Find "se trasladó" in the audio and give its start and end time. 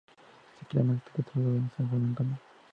1.15-1.59